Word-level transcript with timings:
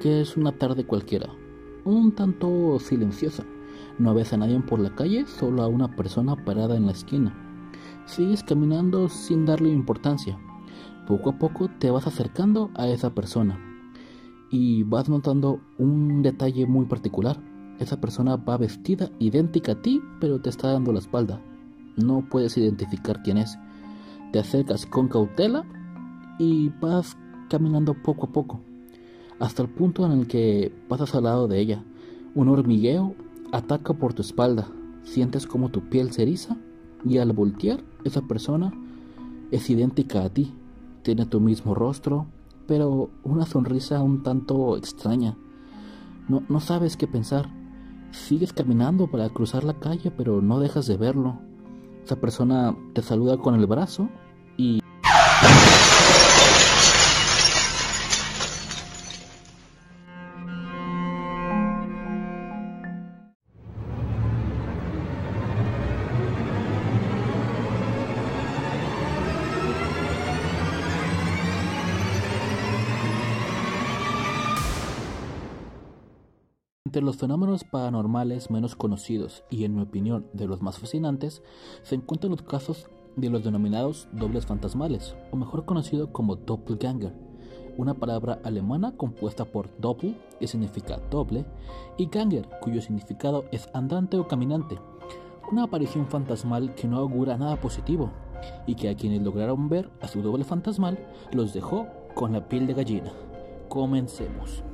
Que 0.00 0.22
es 0.22 0.36
una 0.36 0.52
tarde 0.52 0.84
cualquiera, 0.84 1.28
un 1.84 2.12
tanto 2.12 2.78
silenciosa. 2.80 3.44
No 3.98 4.14
ves 4.14 4.32
a 4.32 4.36
nadie 4.36 4.58
por 4.60 4.80
la 4.80 4.94
calle, 4.94 5.26
solo 5.26 5.62
a 5.62 5.68
una 5.68 5.94
persona 5.94 6.42
parada 6.44 6.76
en 6.76 6.86
la 6.86 6.92
esquina. 6.92 7.34
Sigues 8.06 8.42
caminando 8.42 9.08
sin 9.08 9.44
darle 9.44 9.68
importancia. 9.68 10.38
Poco 11.06 11.30
a 11.30 11.38
poco 11.38 11.68
te 11.78 11.90
vas 11.90 12.06
acercando 12.06 12.70
a 12.74 12.88
esa 12.88 13.14
persona 13.14 13.58
y 14.50 14.82
vas 14.84 15.08
notando 15.08 15.60
un 15.78 16.22
detalle 16.22 16.66
muy 16.66 16.86
particular. 16.86 17.40
Esa 17.78 18.00
persona 18.00 18.36
va 18.36 18.56
vestida 18.56 19.10
idéntica 19.18 19.72
a 19.72 19.82
ti, 19.82 20.00
pero 20.18 20.40
te 20.40 20.48
está 20.50 20.72
dando 20.72 20.92
la 20.92 21.00
espalda. 21.00 21.40
No 21.96 22.26
puedes 22.28 22.56
identificar 22.56 23.22
quién 23.22 23.36
es. 23.36 23.58
Te 24.32 24.38
acercas 24.38 24.86
con 24.86 25.08
cautela 25.08 25.64
y 26.38 26.70
vas 26.80 27.16
caminando 27.48 27.94
poco 27.94 28.26
a 28.26 28.32
poco 28.32 28.69
hasta 29.40 29.62
el 29.62 29.68
punto 29.68 30.06
en 30.06 30.12
el 30.12 30.26
que 30.28 30.72
pasas 30.88 31.14
al 31.14 31.24
lado 31.24 31.48
de 31.48 31.58
ella. 31.58 31.82
Un 32.34 32.48
hormigueo 32.48 33.14
ataca 33.50 33.94
por 33.94 34.12
tu 34.14 34.22
espalda, 34.22 34.68
sientes 35.02 35.46
como 35.46 35.70
tu 35.70 35.88
piel 35.88 36.12
se 36.12 36.22
eriza 36.22 36.56
y 37.04 37.18
al 37.18 37.32
voltear 37.32 37.80
esa 38.04 38.22
persona 38.22 38.72
es 39.50 39.68
idéntica 39.68 40.22
a 40.22 40.28
ti, 40.28 40.54
tiene 41.02 41.26
tu 41.26 41.40
mismo 41.40 41.74
rostro, 41.74 42.26
pero 42.66 43.10
una 43.24 43.46
sonrisa 43.46 44.02
un 44.02 44.22
tanto 44.22 44.76
extraña. 44.76 45.36
No, 46.28 46.44
no 46.48 46.60
sabes 46.60 46.96
qué 46.96 47.08
pensar. 47.08 47.48
Sigues 48.12 48.52
caminando 48.52 49.10
para 49.10 49.28
cruzar 49.30 49.64
la 49.64 49.74
calle, 49.80 50.12
pero 50.12 50.40
no 50.42 50.60
dejas 50.60 50.86
de 50.86 50.96
verlo. 50.96 51.40
Esa 52.04 52.16
persona 52.16 52.76
te 52.92 53.02
saluda 53.02 53.38
con 53.38 53.54
el 53.54 53.66
brazo 53.66 54.08
Entre 76.90 77.02
los 77.02 77.18
fenómenos 77.18 77.62
paranormales 77.62 78.50
menos 78.50 78.74
conocidos 78.74 79.44
y 79.48 79.62
en 79.62 79.76
mi 79.76 79.82
opinión 79.82 80.26
de 80.32 80.48
los 80.48 80.60
más 80.60 80.80
fascinantes 80.80 81.40
se 81.84 81.94
encuentran 81.94 82.32
los 82.32 82.42
casos 82.42 82.88
de 83.14 83.30
los 83.30 83.44
denominados 83.44 84.08
dobles 84.10 84.44
fantasmales, 84.44 85.14
o 85.30 85.36
mejor 85.36 85.66
conocido 85.66 86.12
como 86.12 86.34
Doppelganger, 86.34 87.14
una 87.76 87.94
palabra 87.94 88.40
alemana 88.42 88.96
compuesta 88.96 89.44
por 89.44 89.70
Doppel, 89.78 90.16
que 90.40 90.48
significa 90.48 91.00
doble, 91.12 91.46
y 91.96 92.06
Ganger, 92.06 92.48
cuyo 92.60 92.82
significado 92.82 93.44
es 93.52 93.68
andante 93.72 94.16
o 94.16 94.26
caminante, 94.26 94.76
una 95.52 95.62
aparición 95.62 96.08
fantasmal 96.08 96.74
que 96.74 96.88
no 96.88 96.98
augura 96.98 97.38
nada 97.38 97.54
positivo 97.60 98.10
y 98.66 98.74
que 98.74 98.88
a 98.88 98.96
quienes 98.96 99.22
lograron 99.22 99.68
ver 99.68 99.88
a 100.00 100.08
su 100.08 100.22
doble 100.22 100.42
fantasmal 100.42 100.98
los 101.30 101.52
dejó 101.54 101.86
con 102.16 102.32
la 102.32 102.48
piel 102.48 102.66
de 102.66 102.74
gallina. 102.74 103.12
Comencemos. 103.68 104.64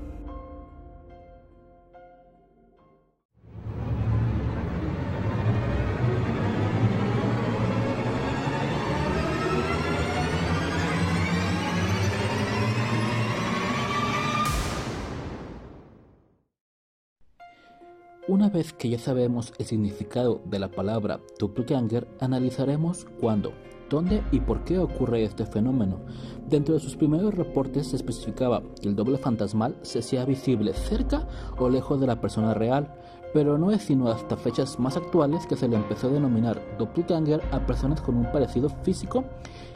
Una 18.36 18.50
vez 18.50 18.74
que 18.74 18.90
ya 18.90 18.98
sabemos 18.98 19.54
el 19.56 19.64
significado 19.64 20.42
de 20.44 20.58
la 20.58 20.68
palabra 20.68 21.20
doppelganger, 21.38 22.06
analizaremos 22.20 23.06
cuándo, 23.18 23.54
dónde 23.88 24.22
y 24.30 24.40
por 24.40 24.62
qué 24.62 24.78
ocurre 24.78 25.24
este 25.24 25.46
fenómeno. 25.46 26.00
Dentro 26.46 26.74
de 26.74 26.80
sus 26.80 26.96
primeros 26.96 27.34
reportes 27.34 27.86
se 27.86 27.96
especificaba 27.96 28.62
que 28.78 28.90
el 28.90 28.94
doble 28.94 29.16
fantasmal 29.16 29.78
se 29.80 30.00
hacía 30.00 30.26
visible 30.26 30.74
cerca 30.74 31.26
o 31.56 31.70
lejos 31.70 31.98
de 31.98 32.08
la 32.08 32.20
persona 32.20 32.52
real, 32.52 32.94
pero 33.32 33.56
no 33.56 33.70
es 33.70 33.80
sino 33.80 34.08
hasta 34.08 34.36
fechas 34.36 34.78
más 34.78 34.98
actuales 34.98 35.46
que 35.46 35.56
se 35.56 35.66
le 35.66 35.76
empezó 35.76 36.08
a 36.08 36.12
denominar 36.12 36.60
doppelganger 36.78 37.40
a 37.52 37.64
personas 37.64 38.02
con 38.02 38.16
un 38.16 38.30
parecido 38.30 38.68
físico 38.68 39.24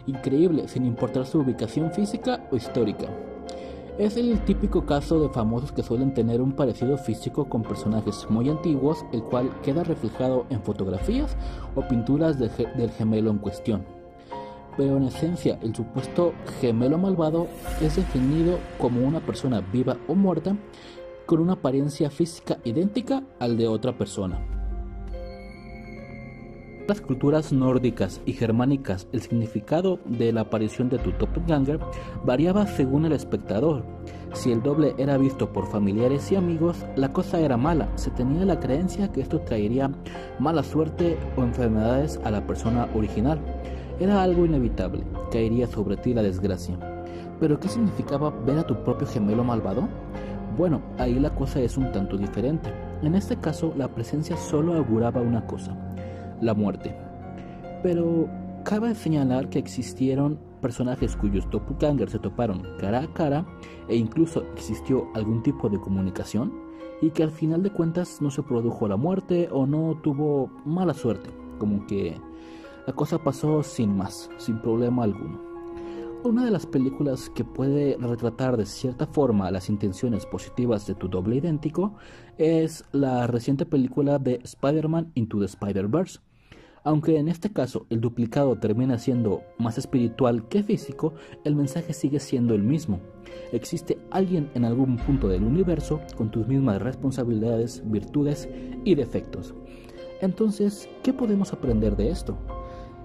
increíble 0.06 0.68
sin 0.68 0.84
importar 0.84 1.24
su 1.24 1.38
ubicación 1.38 1.92
física 1.92 2.46
o 2.52 2.56
histórica. 2.56 3.08
Es 3.98 4.16
el 4.16 4.40
típico 4.44 4.86
caso 4.86 5.20
de 5.20 5.28
famosos 5.28 5.72
que 5.72 5.82
suelen 5.82 6.14
tener 6.14 6.40
un 6.40 6.52
parecido 6.52 6.96
físico 6.96 7.48
con 7.48 7.62
personajes 7.62 8.26
muy 8.30 8.48
antiguos, 8.48 9.04
el 9.12 9.22
cual 9.22 9.50
queda 9.62 9.84
reflejado 9.84 10.46
en 10.48 10.62
fotografías 10.62 11.36
o 11.74 11.82
pinturas 11.82 12.38
del 12.38 12.90
gemelo 12.90 13.30
en 13.30 13.38
cuestión. 13.38 13.84
Pero 14.76 14.96
en 14.96 15.04
esencia, 15.04 15.58
el 15.62 15.74
supuesto 15.74 16.32
gemelo 16.60 16.96
malvado 16.96 17.48
es 17.82 17.96
definido 17.96 18.58
como 18.78 19.06
una 19.06 19.20
persona 19.20 19.60
viva 19.60 19.96
o 20.08 20.14
muerta 20.14 20.56
con 21.26 21.40
una 21.40 21.54
apariencia 21.54 22.10
física 22.10 22.58
idéntica 22.64 23.22
al 23.38 23.56
de 23.56 23.68
otra 23.68 23.96
persona 23.96 24.59
las 26.90 27.00
culturas 27.00 27.52
nórdicas 27.52 28.20
y 28.26 28.32
germánicas, 28.32 29.06
el 29.12 29.22
significado 29.22 30.00
de 30.06 30.32
la 30.32 30.40
aparición 30.40 30.88
de 30.88 30.98
tu 30.98 31.12
doppelganger 31.12 31.78
variaba 32.24 32.66
según 32.66 33.04
el 33.06 33.12
espectador. 33.12 33.84
Si 34.32 34.50
el 34.50 34.60
doble 34.60 34.96
era 34.98 35.16
visto 35.16 35.52
por 35.52 35.68
familiares 35.68 36.32
y 36.32 36.34
amigos, 36.34 36.84
la 36.96 37.12
cosa 37.12 37.38
era 37.38 37.56
mala. 37.56 37.88
Se 37.94 38.10
tenía 38.10 38.44
la 38.44 38.58
creencia 38.58 39.12
que 39.12 39.20
esto 39.20 39.38
traería 39.38 39.92
mala 40.40 40.64
suerte 40.64 41.16
o 41.36 41.44
enfermedades 41.44 42.18
a 42.24 42.32
la 42.32 42.44
persona 42.44 42.88
original. 42.92 43.38
Era 44.00 44.24
algo 44.24 44.44
inevitable, 44.44 45.04
caería 45.30 45.68
sobre 45.68 45.96
ti 45.96 46.12
la 46.12 46.24
desgracia. 46.24 46.76
Pero 47.38 47.60
¿qué 47.60 47.68
significaba 47.68 48.30
ver 48.30 48.58
a 48.58 48.66
tu 48.66 48.82
propio 48.82 49.06
gemelo 49.06 49.44
malvado? 49.44 49.88
Bueno, 50.58 50.82
ahí 50.98 51.20
la 51.20 51.30
cosa 51.30 51.60
es 51.60 51.76
un 51.76 51.92
tanto 51.92 52.16
diferente. 52.16 52.68
En 53.02 53.14
este 53.14 53.36
caso, 53.36 53.72
la 53.76 53.86
presencia 53.86 54.36
solo 54.36 54.74
auguraba 54.74 55.20
una 55.20 55.46
cosa, 55.46 55.76
la 56.40 56.54
muerte. 56.54 56.94
Pero 57.82 58.28
cabe 58.64 58.94
señalar 58.94 59.48
que 59.48 59.58
existieron 59.58 60.38
personajes 60.60 61.16
cuyos 61.16 61.48
doppelgangers 61.50 62.12
se 62.12 62.18
toparon 62.18 62.62
cara 62.78 63.00
a 63.00 63.12
cara 63.12 63.46
e 63.88 63.96
incluso 63.96 64.44
existió 64.54 65.08
algún 65.14 65.42
tipo 65.42 65.68
de 65.68 65.80
comunicación 65.80 66.52
y 67.00 67.10
que 67.10 67.22
al 67.22 67.30
final 67.30 67.62
de 67.62 67.70
cuentas 67.70 68.20
no 68.20 68.30
se 68.30 68.42
produjo 68.42 68.86
la 68.86 68.96
muerte 68.96 69.48
o 69.50 69.66
no 69.66 69.98
tuvo 70.02 70.50
mala 70.64 70.92
suerte, 70.92 71.30
como 71.58 71.86
que 71.86 72.20
la 72.86 72.92
cosa 72.92 73.18
pasó 73.18 73.62
sin 73.62 73.96
más, 73.96 74.30
sin 74.36 74.60
problema 74.60 75.04
alguno. 75.04 75.50
Una 76.22 76.44
de 76.44 76.50
las 76.50 76.66
películas 76.66 77.30
que 77.30 77.44
puede 77.44 77.96
retratar 77.98 78.58
de 78.58 78.66
cierta 78.66 79.06
forma 79.06 79.50
las 79.50 79.70
intenciones 79.70 80.26
positivas 80.26 80.86
de 80.86 80.94
tu 80.94 81.08
doble 81.08 81.36
idéntico 81.36 81.94
es 82.36 82.84
la 82.92 83.26
reciente 83.26 83.64
película 83.64 84.18
de 84.18 84.38
Spider-Man 84.44 85.12
Into 85.14 85.38
the 85.38 85.46
Spider-Verse, 85.46 86.20
aunque 86.84 87.18
en 87.18 87.28
este 87.28 87.50
caso 87.50 87.86
el 87.90 88.00
duplicado 88.00 88.56
termina 88.56 88.98
siendo 88.98 89.42
más 89.58 89.78
espiritual 89.78 90.48
que 90.48 90.62
físico, 90.62 91.14
el 91.44 91.54
mensaje 91.54 91.92
sigue 91.92 92.20
siendo 92.20 92.54
el 92.54 92.62
mismo. 92.62 93.00
Existe 93.52 93.98
alguien 94.10 94.50
en 94.54 94.64
algún 94.64 94.96
punto 94.96 95.28
del 95.28 95.44
universo 95.44 96.00
con 96.16 96.30
tus 96.30 96.46
mismas 96.46 96.80
responsabilidades, 96.80 97.82
virtudes 97.84 98.48
y 98.84 98.94
defectos. 98.94 99.54
Entonces, 100.20 100.88
¿qué 101.02 101.12
podemos 101.12 101.52
aprender 101.52 101.96
de 101.96 102.10
esto? 102.10 102.36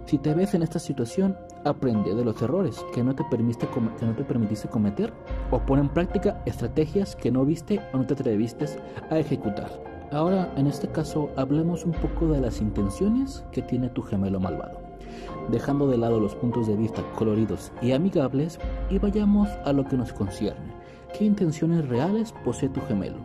Si 0.06 0.19
te 0.19 0.34
ves 0.34 0.54
en 0.54 0.62
esta 0.62 0.78
situación, 0.78 1.36
aprende 1.63 2.13
de 2.13 2.24
los 2.24 2.39
errores 2.42 2.86
que 2.94 3.04
no 3.04 3.16
te, 3.16 3.24
que 3.30 4.06
no 4.06 4.16
te 4.16 4.24
permitiste 4.24 4.68
cometer 4.68 5.12
o 5.50 5.60
pon 5.60 5.80
en 5.80 5.89
práctica 5.89 6.44
estrategias 6.45 7.16
que 7.16 7.31
no 7.31 7.44
viste 7.44 7.81
o 7.92 7.98
no 7.98 8.06
te 8.06 8.13
atreviste 8.13 8.66
a 9.10 9.18
ejecutar. 9.18 9.94
Ahora, 10.12 10.54
en 10.56 10.68
este 10.68 10.88
caso, 10.88 11.31
hablemos 11.36 11.84
un 11.84 11.92
poco 11.92 12.28
de 12.28 12.40
las 12.40 12.62
intenciones 12.62 13.44
que 13.52 13.62
tiene 13.62 13.90
tu 13.90 14.04
gemelo 14.04 14.40
malvado, 14.40 14.80
dejando 15.50 15.88
de 15.88 15.98
lado 15.98 16.19
los 16.19 16.36
puntos 16.36 16.68
de 16.68 16.75
vista 16.75 17.02
coloridos 17.16 17.72
y 17.81 17.92
amigables 17.92 18.60
y 18.90 19.00
vayamos 19.00 19.50
a 19.66 19.74
lo 19.74 19.86
que 19.86 19.98
nos 19.98 20.13
concierne. 20.13 20.74
¿Qué 21.18 21.25
intenciones 21.25 21.88
reales 21.88 22.34
posee 22.44 22.69
tu 22.69 22.81
gemelo? 22.81 23.18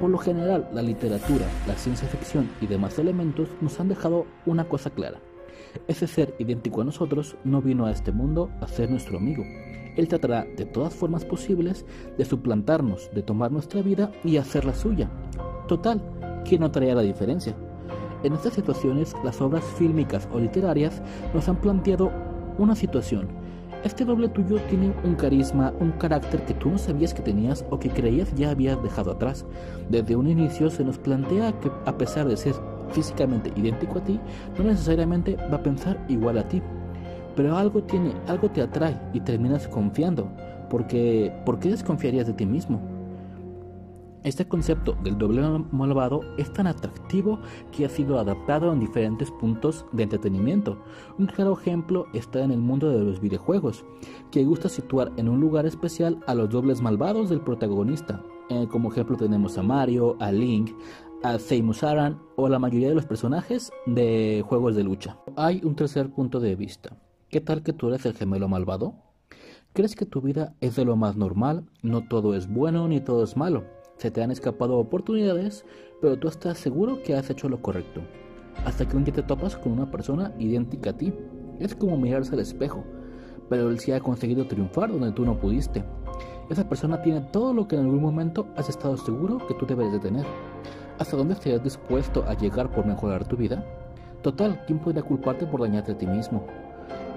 Por 0.00 0.08
lo 0.08 0.16
general, 0.16 0.68
la 0.72 0.80
literatura, 0.80 1.44
la 1.68 1.74
ciencia 1.74 2.08
ficción 2.08 2.48
y 2.62 2.66
demás 2.66 2.98
elementos 2.98 3.50
nos 3.60 3.78
han 3.78 3.88
dejado 3.88 4.24
una 4.46 4.64
cosa 4.64 4.88
clara. 4.88 5.18
Ese 5.86 6.06
ser 6.06 6.34
idéntico 6.38 6.80
a 6.80 6.84
nosotros 6.84 7.36
no 7.44 7.60
vino 7.60 7.84
a 7.84 7.90
este 7.90 8.10
mundo 8.10 8.50
a 8.62 8.66
ser 8.66 8.90
nuestro 8.90 9.18
amigo. 9.18 9.44
Él 9.96 10.08
tratará 10.08 10.46
de 10.56 10.64
todas 10.64 10.94
formas 10.94 11.24
posibles 11.24 11.84
de 12.16 12.24
suplantarnos, 12.24 13.10
de 13.14 13.22
tomar 13.22 13.52
nuestra 13.52 13.82
vida 13.82 14.10
y 14.24 14.38
hacerla 14.38 14.74
suya, 14.74 15.10
Total, 15.70 16.02
¿quién 16.44 16.62
notaría 16.62 16.96
la 16.96 17.02
diferencia? 17.02 17.54
En 18.24 18.32
estas 18.32 18.54
situaciones, 18.54 19.14
las 19.22 19.40
obras 19.40 19.62
fílmicas 19.78 20.28
o 20.32 20.40
literarias 20.40 21.00
nos 21.32 21.48
han 21.48 21.54
planteado 21.60 22.10
una 22.58 22.74
situación 22.74 23.28
Este 23.84 24.04
doble 24.04 24.28
tuyo 24.28 24.56
tiene 24.68 24.92
un 25.04 25.14
carisma, 25.14 25.72
un 25.78 25.92
carácter 25.92 26.44
que 26.44 26.54
tú 26.54 26.70
no 26.70 26.76
sabías 26.76 27.14
que 27.14 27.22
tenías 27.22 27.64
o 27.70 27.78
que 27.78 27.88
creías 27.88 28.34
ya 28.34 28.50
habías 28.50 28.82
dejado 28.82 29.12
atrás. 29.12 29.46
Desde 29.88 30.16
un 30.16 30.26
inicio 30.26 30.70
se 30.70 30.84
nos 30.84 30.98
plantea 30.98 31.52
que 31.60 31.70
a 31.86 31.96
pesar 31.96 32.26
de 32.26 32.36
ser 32.36 32.56
físicamente 32.90 33.52
idéntico 33.54 34.00
a 34.00 34.02
ti, 34.02 34.18
no 34.58 34.64
necesariamente 34.64 35.36
va 35.36 35.58
a 35.58 35.62
pensar 35.62 36.04
igual 36.08 36.38
a 36.38 36.48
ti. 36.48 36.60
Pero 37.36 37.56
algo 37.56 37.84
tiene, 37.84 38.12
algo 38.26 38.50
te 38.50 38.60
atrae 38.60 39.00
y 39.12 39.20
terminas 39.20 39.68
confiando, 39.68 40.32
porque 40.68 41.32
¿por 41.46 41.60
qué 41.60 41.68
desconfiarías 41.68 42.26
de 42.26 42.32
ti 42.32 42.44
mismo? 42.44 42.99
Este 44.22 44.46
concepto 44.46 44.98
del 45.02 45.16
doble 45.16 45.40
malvado 45.72 46.20
es 46.36 46.52
tan 46.52 46.66
atractivo 46.66 47.38
que 47.72 47.86
ha 47.86 47.88
sido 47.88 48.18
adaptado 48.18 48.70
en 48.70 48.80
diferentes 48.80 49.30
puntos 49.30 49.86
de 49.92 50.02
entretenimiento. 50.02 50.76
Un 51.18 51.26
claro 51.26 51.58
ejemplo 51.58 52.06
está 52.12 52.44
en 52.44 52.50
el 52.50 52.58
mundo 52.58 52.90
de 52.90 53.02
los 53.02 53.18
videojuegos, 53.18 53.82
que 54.30 54.44
gusta 54.44 54.68
situar 54.68 55.10
en 55.16 55.28
un 55.30 55.40
lugar 55.40 55.64
especial 55.64 56.20
a 56.26 56.34
los 56.34 56.50
dobles 56.50 56.82
malvados 56.82 57.30
del 57.30 57.40
protagonista. 57.40 58.22
Eh, 58.50 58.68
como 58.70 58.90
ejemplo 58.92 59.16
tenemos 59.16 59.56
a 59.56 59.62
Mario, 59.62 60.18
a 60.20 60.30
Link, 60.30 60.72
a 61.22 61.38
Samus 61.38 61.82
Aran 61.82 62.20
o 62.36 62.46
la 62.50 62.58
mayoría 62.58 62.90
de 62.90 62.94
los 62.94 63.06
personajes 63.06 63.72
de 63.86 64.44
juegos 64.46 64.76
de 64.76 64.84
lucha. 64.84 65.16
Hay 65.36 65.62
un 65.64 65.76
tercer 65.76 66.10
punto 66.10 66.40
de 66.40 66.56
vista. 66.56 66.94
¿Qué 67.30 67.40
tal 67.40 67.62
que 67.62 67.72
tú 67.72 67.88
eres 67.88 68.04
el 68.04 68.14
gemelo 68.14 68.48
malvado? 68.48 68.96
¿Crees 69.72 69.94
que 69.94 70.04
tu 70.04 70.20
vida 70.20 70.54
es 70.60 70.76
de 70.76 70.84
lo 70.84 70.96
más 70.96 71.16
normal? 71.16 71.64
No 71.80 72.06
todo 72.06 72.34
es 72.34 72.52
bueno 72.52 72.86
ni 72.88 73.00
todo 73.00 73.22
es 73.24 73.36
malo. 73.36 73.79
Se 74.00 74.10
te 74.10 74.22
han 74.22 74.30
escapado 74.30 74.78
oportunidades, 74.78 75.66
pero 76.00 76.18
tú 76.18 76.28
estás 76.28 76.56
seguro 76.56 77.02
que 77.02 77.14
has 77.14 77.28
hecho 77.28 77.50
lo 77.50 77.60
correcto. 77.60 78.00
Hasta 78.64 78.88
que 78.88 78.96
un 78.96 79.04
día 79.04 79.12
te 79.12 79.22
topas 79.22 79.58
con 79.58 79.72
una 79.72 79.90
persona 79.90 80.32
idéntica 80.38 80.88
a 80.88 80.96
ti. 80.96 81.12
Es 81.58 81.74
como 81.74 81.98
mirarse 81.98 82.32
al 82.32 82.40
espejo, 82.40 82.82
pero 83.50 83.68
él 83.68 83.78
sí 83.78 83.92
ha 83.92 84.00
conseguido 84.00 84.46
triunfar 84.46 84.90
donde 84.90 85.12
tú 85.12 85.26
no 85.26 85.38
pudiste. 85.38 85.84
Esa 86.48 86.66
persona 86.66 87.02
tiene 87.02 87.20
todo 87.30 87.52
lo 87.52 87.68
que 87.68 87.76
en 87.76 87.82
algún 87.82 88.00
momento 88.00 88.46
has 88.56 88.70
estado 88.70 88.96
seguro 88.96 89.46
que 89.46 89.52
tú 89.52 89.66
debes 89.66 89.92
de 89.92 89.98
tener. 89.98 90.24
¿Hasta 90.98 91.18
dónde 91.18 91.34
estarías 91.34 91.62
dispuesto 91.62 92.24
a 92.26 92.32
llegar 92.32 92.70
por 92.70 92.86
mejorar 92.86 93.28
tu 93.28 93.36
vida? 93.36 93.62
Total, 94.22 94.64
¿quién 94.66 94.78
podría 94.78 95.02
culparte 95.02 95.44
por 95.44 95.60
dañarte 95.60 95.92
a 95.92 95.98
ti 95.98 96.06
mismo? 96.06 96.46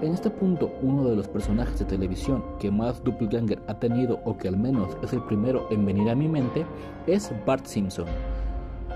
En 0.02 0.12
este 0.12 0.28
punto, 0.28 0.72
uno 0.82 1.08
de 1.08 1.16
los 1.16 1.28
personajes 1.28 1.78
de 1.78 1.84
televisión 1.84 2.42
que 2.58 2.70
más 2.70 3.02
doppelganger 3.04 3.62
ha 3.68 3.74
tenido 3.74 4.20
o 4.24 4.36
que 4.36 4.48
al 4.48 4.56
menos 4.56 4.96
es 5.02 5.12
el 5.12 5.22
primero 5.22 5.66
en 5.70 5.86
venir 5.86 6.10
a 6.10 6.14
mi 6.14 6.28
mente 6.28 6.66
es 7.06 7.32
Bart 7.46 7.64
Simpson. 7.64 8.06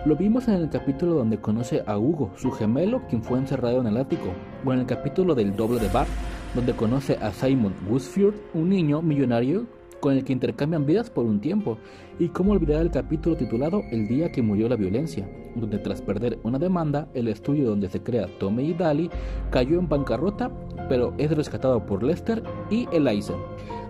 Lo 0.04 0.16
vimos 0.16 0.48
en 0.48 0.54
el 0.54 0.68
capítulo 0.68 1.14
donde 1.14 1.38
conoce 1.38 1.82
a 1.86 1.98
Hugo, 1.98 2.30
su 2.36 2.50
gemelo, 2.50 3.02
quien 3.08 3.22
fue 3.22 3.38
encerrado 3.38 3.80
en 3.80 3.86
el 3.86 3.96
ático, 3.96 4.28
o 4.64 4.72
en 4.72 4.80
el 4.80 4.86
capítulo 4.86 5.34
del 5.34 5.56
doble 5.56 5.80
de 5.80 5.88
Bart, 5.88 6.08
donde 6.54 6.74
conoce 6.74 7.16
a 7.16 7.32
Simon 7.32 7.74
Woodford, 7.88 8.34
un 8.54 8.68
niño 8.68 9.00
millonario 9.00 9.66
con 10.00 10.14
el 10.14 10.24
que 10.24 10.32
intercambian 10.32 10.86
vidas 10.86 11.10
por 11.10 11.24
un 11.24 11.40
tiempo, 11.40 11.78
y 12.18 12.28
cómo 12.28 12.52
olvidar 12.52 12.82
el 12.82 12.90
capítulo 12.90 13.36
titulado 13.36 13.82
El 13.90 14.08
día 14.08 14.30
que 14.32 14.42
murió 14.42 14.68
la 14.68 14.76
violencia, 14.76 15.28
donde 15.54 15.78
tras 15.78 16.02
perder 16.02 16.38
una 16.42 16.58
demanda, 16.58 17.08
el 17.14 17.28
estudio 17.28 17.68
donde 17.68 17.88
se 17.88 18.02
crea 18.02 18.28
Tommy 18.38 18.70
y 18.70 18.74
Daly 18.74 19.10
cayó 19.50 19.78
en 19.78 19.88
bancarrota, 19.88 20.50
pero 20.88 21.14
es 21.18 21.30
rescatado 21.30 21.84
por 21.84 22.02
Lester 22.02 22.42
y 22.70 22.88
Eliza, 22.92 23.34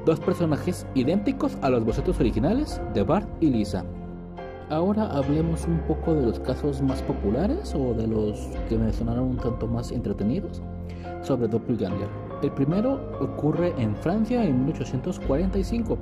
dos 0.04 0.20
personajes 0.20 0.86
idénticos 0.94 1.56
a 1.62 1.70
los 1.70 1.84
bocetos 1.84 2.18
originales 2.20 2.80
de 2.94 3.02
Bart 3.02 3.28
y 3.40 3.50
Lisa. 3.50 3.84
Ahora 4.70 5.06
hablemos 5.10 5.66
un 5.66 5.78
poco 5.86 6.14
de 6.14 6.26
los 6.26 6.40
casos 6.40 6.82
más 6.82 7.00
populares 7.02 7.74
o 7.74 7.94
de 7.94 8.06
los 8.06 8.38
que 8.68 8.76
me 8.76 8.92
sonaron 8.92 9.24
un 9.24 9.36
tanto 9.38 9.66
más 9.66 9.90
entretenidos 9.92 10.60
sobre 11.22 11.48
Doppelganger. 11.48 12.27
El 12.40 12.52
primero 12.52 13.00
ocurre 13.20 13.74
en 13.78 13.96
Francia 13.96 14.44
en 14.44 14.64
1845. 14.66 15.98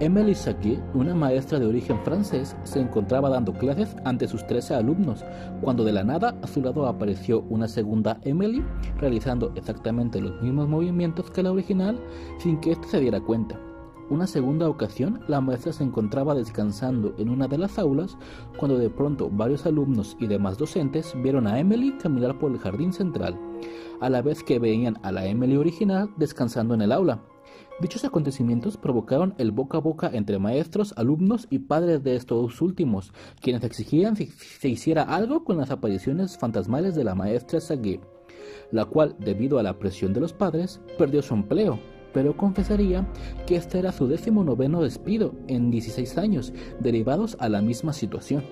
Emily 0.00 0.34
Saguet, 0.34 0.80
una 0.92 1.14
maestra 1.14 1.58
de 1.58 1.66
origen 1.66 1.98
francés, 2.04 2.54
se 2.64 2.80
encontraba 2.80 3.30
dando 3.30 3.54
clases 3.54 3.96
ante 4.04 4.28
sus 4.28 4.46
13 4.46 4.74
alumnos, 4.74 5.24
cuando 5.62 5.82
de 5.84 5.92
la 5.92 6.04
nada 6.04 6.34
a 6.42 6.46
su 6.46 6.60
lado 6.60 6.86
apareció 6.86 7.40
una 7.48 7.68
segunda 7.68 8.18
Emily, 8.22 8.62
realizando 8.98 9.52
exactamente 9.54 10.20
los 10.20 10.42
mismos 10.42 10.68
movimientos 10.68 11.30
que 11.30 11.42
la 11.42 11.52
original, 11.52 11.98
sin 12.38 12.60
que 12.60 12.72
éste 12.72 12.88
se 12.88 13.00
diera 13.00 13.20
cuenta. 13.20 13.58
Una 14.12 14.26
segunda 14.26 14.68
ocasión, 14.68 15.20
la 15.26 15.40
maestra 15.40 15.72
se 15.72 15.84
encontraba 15.84 16.34
descansando 16.34 17.14
en 17.16 17.30
una 17.30 17.48
de 17.48 17.56
las 17.56 17.78
aulas 17.78 18.18
cuando 18.58 18.76
de 18.76 18.90
pronto 18.90 19.30
varios 19.30 19.64
alumnos 19.64 20.18
y 20.20 20.26
demás 20.26 20.58
docentes 20.58 21.14
vieron 21.22 21.46
a 21.46 21.58
Emily 21.58 21.92
caminar 21.92 22.38
por 22.38 22.52
el 22.52 22.58
jardín 22.58 22.92
central 22.92 23.40
a 24.02 24.10
la 24.10 24.20
vez 24.20 24.42
que 24.44 24.58
veían 24.58 24.98
a 25.02 25.12
la 25.12 25.24
Emily 25.24 25.56
original 25.56 26.10
descansando 26.18 26.74
en 26.74 26.82
el 26.82 26.92
aula. 26.92 27.22
Dichos 27.80 28.04
acontecimientos 28.04 28.76
provocaron 28.76 29.34
el 29.38 29.50
boca 29.50 29.78
a 29.78 29.80
boca 29.80 30.10
entre 30.12 30.38
maestros, 30.38 30.92
alumnos 30.98 31.46
y 31.48 31.60
padres 31.60 32.04
de 32.04 32.14
estos 32.14 32.60
últimos, 32.60 33.14
quienes 33.40 33.64
exigían 33.64 34.14
que 34.14 34.26
se 34.26 34.68
hiciera 34.68 35.04
algo 35.04 35.42
con 35.42 35.56
las 35.56 35.70
apariciones 35.70 36.36
fantasmales 36.36 36.94
de 36.94 37.04
la 37.04 37.14
maestra 37.14 37.62
Saguet, 37.62 38.02
la 38.72 38.84
cual, 38.84 39.16
debido 39.18 39.58
a 39.58 39.62
la 39.62 39.78
presión 39.78 40.12
de 40.12 40.20
los 40.20 40.34
padres, 40.34 40.82
perdió 40.98 41.22
su 41.22 41.32
empleo, 41.32 41.78
pero 42.12 42.36
confesaría 42.36 43.06
que 43.46 43.56
este 43.56 43.78
era 43.78 43.92
su 43.92 44.06
décimo 44.06 44.44
noveno 44.44 44.82
despido 44.82 45.34
en 45.48 45.70
16 45.70 46.18
años, 46.18 46.52
derivados 46.80 47.36
a 47.40 47.48
la 47.48 47.62
misma 47.62 47.92
situación. 47.92 48.44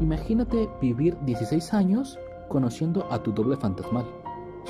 Imagínate 0.00 0.68
vivir 0.80 1.16
16 1.24 1.74
años 1.74 2.18
conociendo 2.48 3.06
a 3.10 3.22
tu 3.22 3.32
doble 3.32 3.56
fantasmal. 3.56 4.06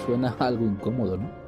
Suena 0.07 0.35
algo 0.39 0.65
incómodo, 0.65 1.17
¿no? 1.17 1.47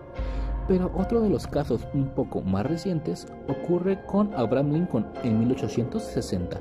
Pero 0.67 0.93
otro 0.94 1.23
de 1.23 1.31
los 1.31 1.46
casos 1.46 1.87
un 1.94 2.08
poco 2.08 2.43
más 2.43 2.67
recientes 2.67 3.26
ocurre 3.49 4.05
con 4.06 4.35
Abraham 4.35 4.73
Lincoln 4.73 5.06
en 5.23 5.38
1860. 5.38 6.61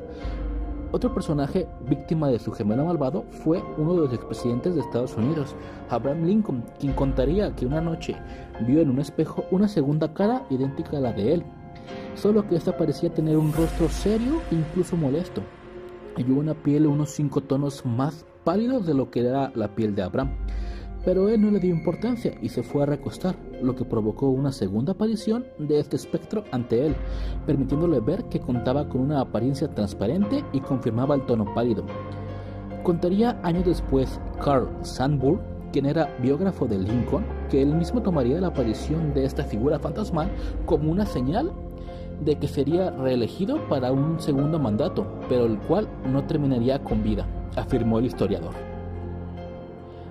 Otro 0.92 1.14
personaje 1.14 1.68
víctima 1.90 2.30
de 2.30 2.40
su 2.40 2.52
gemelo 2.52 2.86
malvado 2.86 3.26
fue 3.44 3.62
uno 3.78 3.94
de 3.94 4.02
los 4.02 4.14
expresidentes 4.14 4.74
de 4.74 4.82
Estados 4.82 5.18
Unidos, 5.18 5.54
Abraham 5.90 6.24
Lincoln, 6.24 6.64
quien 6.80 6.94
contaría 6.94 7.54
que 7.56 7.66
una 7.66 7.82
noche 7.82 8.16
vio 8.66 8.80
en 8.80 8.90
un 8.90 9.00
espejo 9.00 9.46
una 9.52 9.68
segunda 9.68 10.14
cara 10.14 10.46
idéntica 10.50 10.98
a 10.98 11.02
la 11.02 11.12
de 11.12 11.34
él, 11.34 11.44
solo 12.16 12.48
que 12.48 12.56
esta 12.56 12.78
parecía 12.78 13.14
tener 13.14 13.38
un 13.38 13.52
rostro 13.52 13.90
serio 13.90 14.42
e 14.50 14.56
incluso 14.56 14.96
molesto, 14.96 15.42
y 16.16 16.32
una 16.32 16.54
piel 16.54 16.88
unos 16.88 17.12
cinco 17.12 17.42
tonos 17.42 17.86
más 17.86 18.26
pálidos 18.46 18.86
de 18.88 18.94
lo 18.94 19.12
que 19.12 19.20
era 19.20 19.52
la 19.56 19.76
piel 19.76 19.94
de 19.94 20.04
Abraham 20.04 20.32
pero 21.08 21.30
él 21.30 21.40
no 21.40 21.52
le 21.52 21.62
dio 21.62 21.74
importancia 21.74 22.34
y 22.42 22.50
se 22.50 22.64
fue 22.64 22.84
a 22.84 22.86
recostar, 22.86 23.38
lo 23.62 23.78
que 23.78 23.86
provocó 23.86 24.28
una 24.28 24.52
segunda 24.52 24.92
aparición 24.92 25.46
de 25.58 25.80
este 25.80 25.96
espectro 25.96 26.44
ante 26.52 26.86
él, 26.86 26.98
permitiéndole 27.46 28.02
ver 28.02 28.26
que 28.26 28.42
contaba 28.42 28.90
con 28.90 29.00
una 29.00 29.22
apariencia 29.22 29.70
transparente 29.70 30.44
y 30.52 30.60
confirmaba 30.60 31.16
el 31.16 31.26
tono 31.26 31.46
pálido. 31.54 31.86
Contaría 32.84 33.40
años 33.42 33.64
después 33.64 34.20
Carl 34.44 34.68
Sandburg, 34.82 35.40
quien 35.72 35.86
era 35.86 36.14
biógrafo 36.22 36.66
de 36.66 36.78
Lincoln, 36.78 37.24
que 37.50 37.62
él 37.62 37.74
mismo 37.74 38.02
tomaría 38.02 38.42
la 38.42 38.48
aparición 38.48 39.14
de 39.14 39.24
esta 39.24 39.46
figura 39.46 39.80
fantasmal 39.80 40.30
como 40.66 40.92
una 40.92 41.06
señal 41.06 41.54
de 42.20 42.38
que 42.38 42.50
sería 42.50 42.92
reelegido 42.92 43.66
para 43.70 43.94
un 43.94 44.20
segundo 44.20 44.60
mandato, 44.60 45.08
pero 45.30 45.46
el 45.46 45.58
cual 45.58 45.88
no 46.12 46.26
terminaría 46.26 46.84
con 46.84 47.02
vida, 47.02 47.26
afirmó 47.56 47.98
el 47.98 48.08
historiador. 48.08 48.67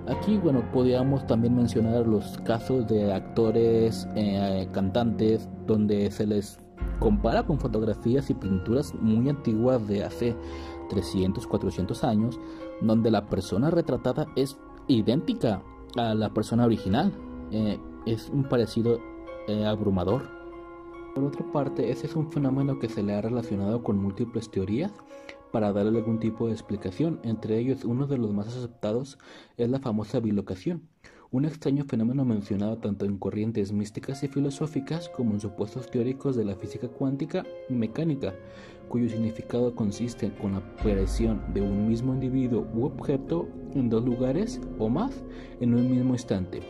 Aquí, 0.07 0.37
bueno, 0.37 0.63
podríamos 0.71 1.27
también 1.27 1.55
mencionar 1.55 2.07
los 2.07 2.37
casos 2.45 2.87
de 2.87 3.13
actores, 3.13 4.07
eh, 4.15 4.67
cantantes, 4.71 5.49
donde 5.65 6.09
se 6.11 6.25
les 6.25 6.59
compara 6.99 7.43
con 7.43 7.59
fotografías 7.59 8.29
y 8.29 8.33
pinturas 8.33 8.95
muy 8.95 9.27
antiguas 9.27 9.85
de 9.85 10.05
hace 10.05 10.33
300, 10.89 11.45
400 11.45 12.03
años, 12.05 12.39
donde 12.79 13.11
la 13.11 13.27
persona 13.27 13.69
retratada 13.69 14.27
es 14.37 14.57
idéntica 14.87 15.61
a 15.97 16.13
la 16.13 16.33
persona 16.33 16.65
original. 16.65 17.11
Eh, 17.51 17.77
es 18.05 18.29
un 18.29 18.45
parecido 18.45 19.01
eh, 19.49 19.65
abrumador. 19.65 20.29
Por 21.15 21.25
otra 21.25 21.51
parte, 21.51 21.91
ese 21.91 22.07
es 22.07 22.15
un 22.15 22.31
fenómeno 22.31 22.79
que 22.79 22.87
se 22.87 23.03
le 23.03 23.13
ha 23.13 23.21
relacionado 23.21 23.83
con 23.83 24.01
múltiples 24.01 24.49
teorías 24.49 24.93
para 25.51 25.73
darle 25.73 25.99
algún 25.99 26.19
tipo 26.19 26.47
de 26.47 26.53
explicación. 26.53 27.19
Entre 27.23 27.57
ellos, 27.57 27.85
uno 27.85 28.07
de 28.07 28.17
los 28.17 28.33
más 28.33 28.47
aceptados 28.47 29.17
es 29.57 29.69
la 29.69 29.79
famosa 29.79 30.19
bilocación, 30.19 30.83
un 31.31 31.45
extraño 31.45 31.83
fenómeno 31.83 32.23
mencionado 32.23 32.77
tanto 32.77 33.05
en 33.05 33.17
corrientes 33.17 33.73
místicas 33.73 34.23
y 34.23 34.27
filosóficas 34.29 35.09
como 35.09 35.33
en 35.33 35.41
supuestos 35.41 35.91
teóricos 35.91 36.35
de 36.35 36.45
la 36.45 36.55
física 36.55 36.87
cuántica 36.87 37.43
y 37.69 37.73
mecánica, 37.73 38.33
cuyo 38.87 39.09
significado 39.09 39.75
consiste 39.75 40.31
con 40.41 40.53
la 40.53 40.59
aparición 40.59 41.41
de 41.53 41.61
un 41.61 41.87
mismo 41.87 42.13
individuo 42.13 42.65
u 42.73 42.85
objeto 42.85 43.47
en 43.73 43.89
dos 43.89 44.05
lugares 44.05 44.61
o 44.79 44.87
más 44.87 45.23
en 45.59 45.75
un 45.75 45.91
mismo 45.91 46.13
instante. 46.13 46.61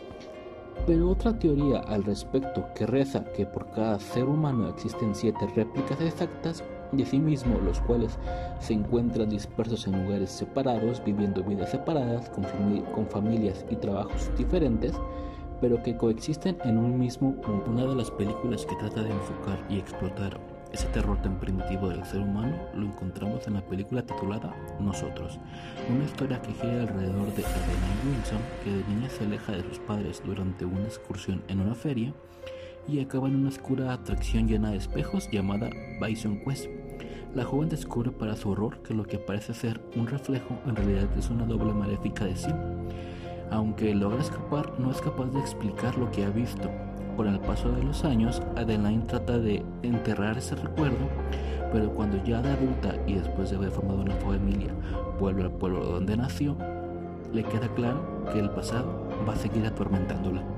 Pero 0.86 1.10
otra 1.10 1.38
teoría 1.38 1.80
al 1.80 2.04
respecto 2.04 2.64
que 2.74 2.86
reza 2.86 3.24
que 3.36 3.46
por 3.46 3.70
cada 3.70 3.98
ser 4.00 4.24
humano 4.24 4.68
existen 4.68 5.14
siete 5.14 5.46
réplicas 5.54 6.00
exactas 6.00 6.64
de 6.92 7.04
sí 7.04 7.18
mismo, 7.18 7.58
los 7.58 7.80
cuales 7.80 8.18
se 8.60 8.74
encuentran 8.74 9.30
dispersos 9.30 9.86
en 9.86 10.04
lugares 10.04 10.30
separados, 10.30 11.02
viviendo 11.04 11.42
vidas 11.42 11.70
separadas, 11.70 12.30
con, 12.30 12.44
familias 13.08 13.64
y 13.70 13.76
trabajos 13.76 14.30
diferentes, 14.36 14.94
pero 15.60 15.82
que 15.82 15.96
coexisten 15.96 16.56
en 16.64 16.78
un 16.78 16.98
mismo 16.98 17.34
mundo. 17.46 17.64
Una 17.68 17.86
de 17.86 17.94
las 17.94 18.10
películas 18.10 18.64
que 18.64 18.76
trata 18.76 19.02
de 19.02 19.10
enfocar 19.10 19.58
y 19.68 19.78
explotar 19.78 20.38
ese 20.72 20.86
terror 20.88 21.20
tan 21.22 21.40
primitivo 21.40 21.88
del 21.88 22.04
ser 22.04 22.20
humano 22.20 22.54
lo 22.74 22.86
encontramos 22.86 23.46
en 23.46 23.54
la 23.54 23.62
película 23.62 24.02
titulada 24.02 24.54
Nosotros, 24.78 25.38
una 25.88 26.04
historia 26.04 26.42
que 26.42 26.52
gira 26.52 26.82
alrededor 26.82 27.34
de 27.34 27.44
Adelaide 27.44 28.06
Wilson, 28.06 28.38
que 28.62 28.70
de 28.70 28.94
niña 28.94 29.08
se 29.08 29.24
aleja 29.24 29.52
de 29.52 29.62
sus 29.62 29.78
padres 29.78 30.22
durante 30.24 30.66
una 30.66 30.84
excursión 30.84 31.42
en 31.48 31.60
una 31.60 31.74
feria 31.74 32.12
y 32.86 33.00
acaba 33.00 33.28
en 33.28 33.36
una 33.36 33.48
oscura 33.48 33.92
atracción 33.92 34.48
llena 34.48 34.70
de 34.70 34.78
espejos 34.78 35.28
llamada 35.30 35.70
Bison 36.00 36.40
Quest. 36.44 36.66
La 37.38 37.44
joven 37.44 37.68
descubre 37.68 38.10
para 38.10 38.34
su 38.34 38.50
horror 38.50 38.78
que 38.82 38.94
lo 38.94 39.04
que 39.04 39.16
parece 39.16 39.54
ser 39.54 39.80
un 39.94 40.08
reflejo 40.08 40.58
en 40.66 40.74
realidad 40.74 41.06
es 41.16 41.30
una 41.30 41.46
doble 41.46 41.72
maléfica 41.72 42.24
de 42.24 42.34
sí. 42.34 42.50
Aunque 43.52 43.94
logra 43.94 44.20
escapar, 44.20 44.72
no 44.80 44.90
es 44.90 45.00
capaz 45.00 45.26
de 45.26 45.38
explicar 45.38 45.96
lo 45.96 46.10
que 46.10 46.24
ha 46.24 46.30
visto, 46.30 46.68
con 47.16 47.28
el 47.28 47.38
paso 47.38 47.70
de 47.70 47.84
los 47.84 48.04
años, 48.04 48.42
Adeline 48.56 49.06
trata 49.06 49.38
de 49.38 49.64
enterrar 49.84 50.36
ese 50.36 50.56
recuerdo, 50.56 51.08
pero 51.72 51.94
cuando 51.94 52.20
ya 52.24 52.42
de 52.42 52.50
adulta 52.50 52.96
y 53.06 53.14
después 53.14 53.50
de 53.50 53.56
haber 53.56 53.70
formado 53.70 54.00
una 54.00 54.16
familia 54.16 54.74
vuelve 55.20 55.44
al 55.44 55.52
pueblo 55.52 55.84
donde 55.84 56.16
nació, 56.16 56.56
le 57.32 57.44
queda 57.44 57.72
claro 57.76 58.24
que 58.32 58.40
el 58.40 58.50
pasado 58.50 59.08
va 59.28 59.34
a 59.34 59.36
seguir 59.36 59.64
atormentándola. 59.64 60.57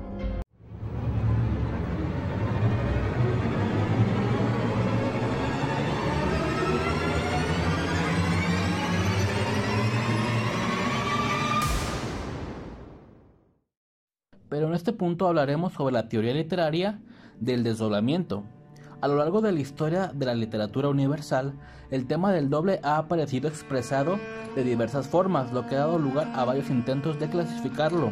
En 14.71 14.75
este 14.75 14.93
punto 14.93 15.27
hablaremos 15.27 15.73
sobre 15.73 15.93
la 15.93 16.07
teoría 16.07 16.33
literaria 16.33 16.99
del 17.39 17.63
desdoblamiento. 17.63 18.43
A 19.01 19.07
lo 19.07 19.17
largo 19.17 19.41
de 19.41 19.51
la 19.51 19.59
historia 19.59 20.11
de 20.13 20.25
la 20.25 20.33
literatura 20.33 20.87
universal, 20.87 21.53
el 21.89 22.07
tema 22.07 22.31
del 22.31 22.49
doble 22.49 22.79
ha 22.83 22.97
aparecido 22.97 23.49
expresado 23.49 24.17
de 24.55 24.63
diversas 24.63 25.07
formas, 25.07 25.51
lo 25.51 25.67
que 25.67 25.75
ha 25.75 25.79
dado 25.79 25.99
lugar 25.99 26.31
a 26.35 26.45
varios 26.45 26.69
intentos 26.69 27.19
de 27.19 27.29
clasificarlo, 27.29 28.11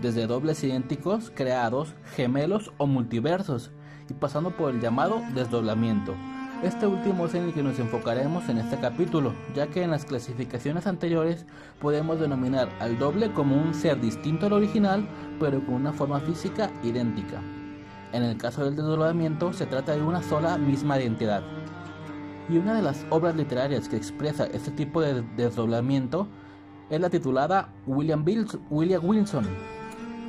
desde 0.00 0.26
dobles 0.26 0.64
idénticos, 0.64 1.30
creados, 1.32 1.94
gemelos 2.16 2.72
o 2.78 2.86
multiversos, 2.86 3.70
y 4.08 4.14
pasando 4.14 4.50
por 4.56 4.74
el 4.74 4.80
llamado 4.80 5.22
desdoblamiento. 5.34 6.14
Este 6.62 6.86
último 6.86 7.24
es 7.24 7.34
en 7.34 7.44
el 7.44 7.54
que 7.54 7.62
nos 7.62 7.78
enfocaremos 7.78 8.46
en 8.50 8.58
este 8.58 8.76
capítulo, 8.78 9.32
ya 9.54 9.68
que 9.68 9.82
en 9.82 9.90
las 9.90 10.04
clasificaciones 10.04 10.86
anteriores 10.86 11.46
podemos 11.80 12.20
denominar 12.20 12.68
al 12.80 12.98
doble 12.98 13.32
como 13.32 13.56
un 13.56 13.72
ser 13.72 13.98
distinto 13.98 14.44
al 14.44 14.52
original, 14.52 15.08
pero 15.38 15.64
con 15.64 15.76
una 15.76 15.94
forma 15.94 16.20
física 16.20 16.70
idéntica. 16.82 17.40
En 18.12 18.24
el 18.24 18.36
caso 18.36 18.62
del 18.62 18.76
desdoblamiento 18.76 19.54
se 19.54 19.64
trata 19.64 19.92
de 19.96 20.02
una 20.02 20.22
sola 20.22 20.58
misma 20.58 21.00
identidad. 21.00 21.42
Y 22.50 22.58
una 22.58 22.74
de 22.74 22.82
las 22.82 23.06
obras 23.08 23.34
literarias 23.36 23.88
que 23.88 23.96
expresa 23.96 24.44
este 24.44 24.70
tipo 24.70 25.00
de 25.00 25.22
desdoblamiento 25.38 26.28
es 26.90 27.00
la 27.00 27.08
titulada 27.08 27.72
William, 27.86 28.22
William 28.68 29.02
Wilson, 29.02 29.46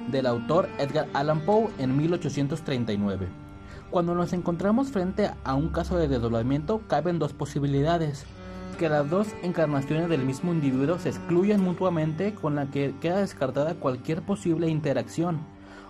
del 0.09 0.27
autor 0.27 0.69
Edgar 0.77 1.07
Allan 1.13 1.41
Poe 1.41 1.67
en 1.77 1.97
1839. 1.97 3.50
Cuando 3.91 4.15
nos 4.15 4.31
encontramos 4.31 4.89
frente 4.89 5.31
a 5.43 5.53
un 5.53 5.67
caso 5.67 5.97
de 5.97 6.07
desdoblamiento, 6.07 6.81
caben 6.87 7.19
dos 7.19 7.33
posibilidades. 7.33 8.25
Que 8.79 8.87
las 8.87 9.09
dos 9.09 9.27
encarnaciones 9.43 10.07
del 10.07 10.23
mismo 10.23 10.53
individuo 10.53 10.97
se 10.97 11.09
excluyan 11.09 11.61
mutuamente 11.61 12.33
con 12.33 12.55
la 12.55 12.67
que 12.67 12.95
queda 13.01 13.17
descartada 13.17 13.75
cualquier 13.75 14.21
posible 14.21 14.69
interacción, 14.69 15.39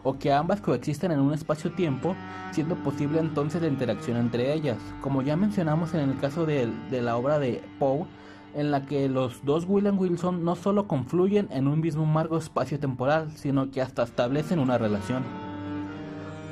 o 0.02 0.18
que 0.18 0.34
ambas 0.34 0.62
coexisten 0.62 1.12
en 1.12 1.20
un 1.20 1.36
espacio-tiempo, 1.36 2.16
siendo 2.54 2.74
posible 2.78 3.20
entonces 3.20 3.62
la 3.62 3.68
interacción 3.68 4.18
entre 4.18 4.52
ellas, 4.52 4.80
como 5.02 5.22
ya 5.22 5.36
mencionamos 5.36 5.94
en 5.94 6.10
el 6.10 6.18
caso 6.18 6.48
de, 6.48 6.74
de 6.90 7.02
la 7.04 7.18
obra 7.18 7.38
de 7.38 7.64
Poe, 7.78 8.08
en 8.56 8.72
la 8.72 8.88
que 8.88 9.10
los 9.10 9.46
dos 9.46 9.66
William 9.68 10.00
Wilson 10.00 10.44
no 10.44 10.56
solo 10.56 10.88
confluyen 10.88 11.50
en 11.52 11.68
un 11.68 11.80
mismo 11.80 12.08
marco 12.08 12.40
espacio-temporal, 12.40 13.32
sino 13.38 13.70
que 13.70 13.80
hasta 13.80 14.02
establecen 14.02 14.58
una 14.58 14.80
relación. 14.80 15.51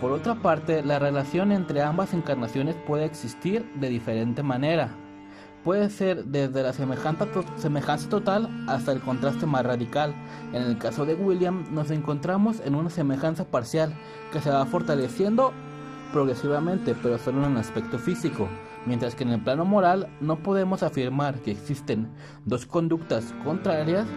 Por 0.01 0.13
otra 0.13 0.35
parte, 0.35 0.81
la 0.81 0.97
relación 0.97 1.51
entre 1.51 1.81
ambas 1.81 2.13
encarnaciones 2.13 2.75
puede 2.87 3.03
existir 3.03 3.69
de 3.75 3.89
diferente 3.89 4.43
manera. 4.43 4.91
Puede 5.65 5.89
ser 5.89 6.23
desde 6.23 6.63
la 6.63 6.71
semejanza, 6.71 8.09
total 8.09 8.49
hasta 8.69 8.93
el 8.93 9.01
contraste 9.01 9.45
más 9.45 9.65
radical. 9.65 10.15
En 10.53 10.61
el 10.61 10.77
caso 10.77 11.05
de 11.05 11.15
William 11.15 11.65
nos 11.71 11.91
encontramos 11.91 12.61
en 12.61 12.75
una 12.75 12.89
semejanza 12.89 13.43
parcial 13.43 13.93
que 14.31 14.39
se 14.39 14.49
va 14.49 14.65
fortaleciendo 14.65 15.51
progresivamente, 16.13 16.95
pero 17.03 17.17
solo 17.17 17.45
en 17.45 17.51
el 17.51 17.57
aspecto 17.57 17.99
físico, 17.99 18.47
mientras 18.85 19.15
que 19.15 19.25
en 19.25 19.31
el 19.31 19.43
plano 19.43 19.65
moral 19.65 20.07
no 20.21 20.37
podemos 20.37 20.81
afirmar 20.81 21.41
que 21.41 21.51
existen 21.51 22.07
dos 22.45 22.65
conductas 22.65 23.35
contrarias, 23.43 24.07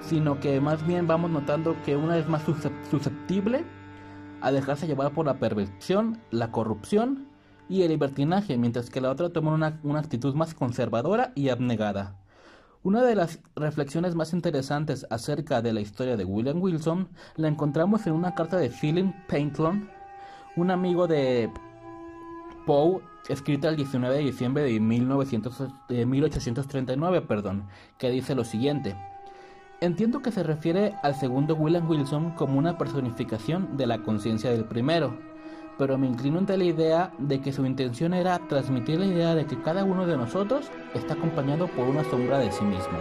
sino 0.00 0.40
que 0.40 0.62
más 0.62 0.86
bien 0.86 1.06
vamos 1.06 1.30
notando 1.30 1.76
que 1.84 1.94
una 1.94 2.16
es 2.16 2.26
más 2.26 2.42
susceptible 2.90 3.64
a 4.44 4.52
dejarse 4.52 4.86
llevar 4.86 5.12
por 5.12 5.24
la 5.24 5.38
perversión, 5.38 6.20
la 6.30 6.52
corrupción 6.52 7.28
y 7.66 7.80
el 7.80 7.88
libertinaje, 7.88 8.58
mientras 8.58 8.90
que 8.90 9.00
la 9.00 9.10
otra 9.10 9.30
toma 9.30 9.54
una, 9.54 9.98
actitud 9.98 10.34
más 10.34 10.52
conservadora 10.52 11.32
y 11.34 11.48
abnegada. 11.48 12.18
Una 12.82 13.02
de 13.02 13.14
las 13.14 13.40
reflexiones 13.56 14.14
más 14.14 14.34
interesantes 14.34 15.06
acerca 15.08 15.62
de 15.62 15.72
la 15.72 15.80
historia 15.80 16.18
de 16.18 16.26
William 16.26 16.60
Wilson 16.60 17.08
la 17.36 17.48
encontramos 17.48 18.06
en 18.06 18.12
una 18.12 18.34
carta 18.34 18.58
de 18.58 18.68
Philip 18.68 19.14
Paintlon, 19.28 19.88
un 20.56 20.70
amigo 20.70 21.06
de 21.06 21.50
Poe, 22.66 23.00
escrita 23.30 23.70
el 23.70 23.76
19 23.76 24.14
de 24.14 24.22
diciembre 24.24 24.62
de, 24.62 24.78
1900, 24.78 25.68
de 25.88 26.04
1839, 26.04 27.22
perdón, 27.22 27.66
que 27.96 28.10
dice 28.10 28.34
lo 28.34 28.44
siguiente. 28.44 28.94
Entiendo 29.84 30.22
que 30.22 30.32
se 30.32 30.42
refiere 30.42 30.94
al 31.02 31.14
segundo 31.14 31.54
William 31.56 31.86
Wilson 31.86 32.30
como 32.30 32.58
una 32.58 32.78
personificación 32.78 33.76
de 33.76 33.86
la 33.86 33.98
conciencia 33.98 34.50
del 34.50 34.64
primero, 34.64 35.18
pero 35.76 35.98
me 35.98 36.06
inclino 36.06 36.38
ante 36.38 36.56
la 36.56 36.64
idea 36.64 37.12
de 37.18 37.42
que 37.42 37.52
su 37.52 37.66
intención 37.66 38.14
era 38.14 38.38
transmitir 38.48 38.98
la 38.98 39.04
idea 39.04 39.34
de 39.34 39.44
que 39.44 39.60
cada 39.60 39.84
uno 39.84 40.06
de 40.06 40.16
nosotros 40.16 40.70
está 40.94 41.12
acompañado 41.12 41.66
por 41.68 41.86
una 41.86 42.02
sombra 42.04 42.38
de 42.38 42.50
sí 42.50 42.64
mismo. 42.64 42.96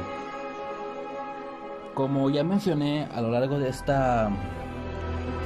Como 1.93 2.29
ya 2.29 2.43
mencioné 2.43 3.07
a 3.13 3.21
lo 3.21 3.31
largo 3.31 3.59
de 3.59 3.69
esta 3.69 4.29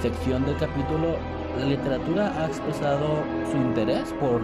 sección 0.01 0.44
del 0.44 0.58
capítulo, 0.58 1.17
la 1.60 1.65
literatura 1.65 2.34
ha 2.41 2.48
expresado 2.48 3.24
su 3.51 3.58
interés 3.58 4.12
por 4.13 4.41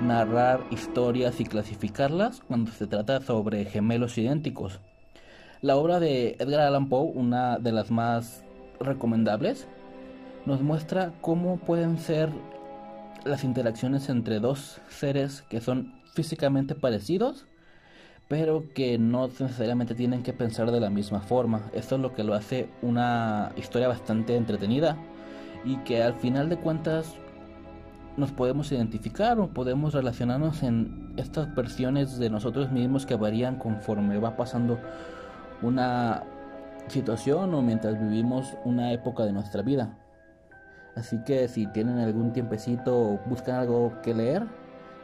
narrar 0.00 0.60
historias 0.70 1.40
y 1.40 1.46
clasificarlas 1.46 2.42
cuando 2.46 2.70
se 2.70 2.86
trata 2.86 3.20
sobre 3.22 3.64
gemelos 3.64 4.16
idénticos. 4.18 4.78
La 5.62 5.76
obra 5.76 6.00
de 6.00 6.34
Edgar 6.40 6.58
Allan 6.58 6.88
Poe, 6.88 7.12
una 7.14 7.56
de 7.60 7.70
las 7.70 7.92
más 7.92 8.42
recomendables, 8.80 9.68
nos 10.44 10.60
muestra 10.60 11.12
cómo 11.20 11.56
pueden 11.58 11.98
ser 11.98 12.30
las 13.24 13.44
interacciones 13.44 14.08
entre 14.08 14.40
dos 14.40 14.80
seres 14.88 15.42
que 15.42 15.60
son 15.60 15.94
físicamente 16.14 16.74
parecidos, 16.74 17.46
pero 18.26 18.64
que 18.74 18.98
no 18.98 19.28
necesariamente 19.28 19.94
tienen 19.94 20.24
que 20.24 20.32
pensar 20.32 20.72
de 20.72 20.80
la 20.80 20.90
misma 20.90 21.20
forma. 21.20 21.70
Eso 21.72 21.94
es 21.94 22.00
lo 22.00 22.12
que 22.12 22.24
lo 22.24 22.34
hace 22.34 22.68
una 22.82 23.52
historia 23.56 23.86
bastante 23.86 24.34
entretenida 24.34 24.96
y 25.64 25.76
que 25.84 26.02
al 26.02 26.14
final 26.14 26.48
de 26.48 26.56
cuentas 26.56 27.14
nos 28.16 28.32
podemos 28.32 28.72
identificar 28.72 29.38
o 29.38 29.50
podemos 29.50 29.94
relacionarnos 29.94 30.64
en 30.64 31.14
estas 31.18 31.54
versiones 31.54 32.18
de 32.18 32.30
nosotros 32.30 32.72
mismos 32.72 33.06
que 33.06 33.14
varían 33.14 33.60
conforme 33.60 34.18
va 34.18 34.36
pasando 34.36 34.80
una 35.62 36.24
situación 36.88 37.54
o 37.54 37.62
mientras 37.62 37.98
vivimos 38.00 38.56
una 38.64 38.92
época 38.92 39.24
de 39.24 39.32
nuestra 39.32 39.62
vida. 39.62 39.96
Así 40.94 41.22
que 41.24 41.48
si 41.48 41.66
tienen 41.68 41.98
algún 41.98 42.32
tiempecito 42.32 42.96
o 42.96 43.20
buscan 43.26 43.56
algo 43.56 44.00
que 44.02 44.14
leer, 44.14 44.46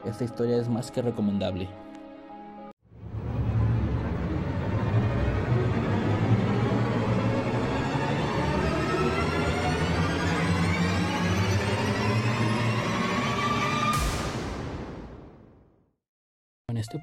esta 0.05 0.25
historia 0.25 0.57
es 0.57 0.69
más 0.69 0.91
que 0.91 1.03
recomendable. 1.03 1.69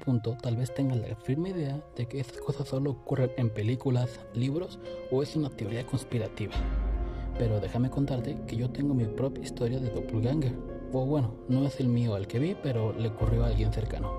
Punto 0.06 0.36
tal 0.40 0.56
vez 0.56 0.72
tengas 0.72 0.98
la 0.98 1.16
firme 1.16 1.50
idea 1.50 1.80
de 1.96 2.06
que 2.06 2.20
estas 2.20 2.38
cosas 2.38 2.68
solo 2.68 2.92
ocurren 2.92 3.32
en 3.36 3.50
películas, 3.50 4.20
libros 4.34 4.78
o 5.10 5.20
es 5.20 5.34
una 5.34 5.50
teoría 5.50 5.84
conspirativa. 5.84 6.54
Pero 7.36 7.58
déjame 7.58 7.90
contarte 7.90 8.38
que 8.46 8.56
yo 8.56 8.70
tengo 8.70 8.94
mi 8.94 9.04
propia 9.04 9.42
historia 9.42 9.80
de 9.80 9.90
doppelganger. 9.90 10.54
O 10.92 11.04
bueno, 11.04 11.34
no 11.48 11.66
es 11.66 11.80
el 11.80 11.88
mío 11.88 12.14
al 12.14 12.28
que 12.28 12.38
vi, 12.38 12.56
pero 12.62 12.92
le 12.92 13.08
ocurrió 13.08 13.44
a 13.44 13.48
alguien 13.48 13.72
cercano. 13.72 14.12